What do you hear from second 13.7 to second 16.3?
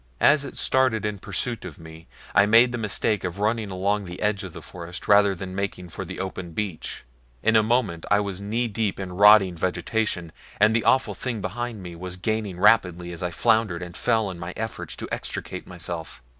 and fell in my efforts to extricate myself.